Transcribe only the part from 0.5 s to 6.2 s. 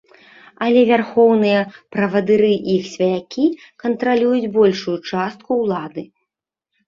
Але вярхоўныя правадыры і іх сваякі кантралююць большую частку ўлады.